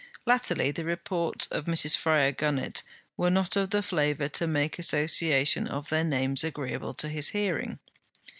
Latterly 0.25 0.71
the 0.71 0.83
reports 0.83 1.45
of 1.51 1.65
Mrs. 1.65 1.95
Fryar 1.95 2.35
Gunnett 2.35 2.81
were 3.17 3.29
not 3.29 3.55
of 3.55 3.69
the 3.69 3.83
flavour 3.83 4.27
to 4.29 4.47
make 4.47 4.79
association 4.79 5.67
of 5.67 5.89
their 5.89 6.03
names 6.03 6.43
agreeable 6.43 6.95
to 6.95 7.07
his 7.07 7.29
hearing. 7.29 7.77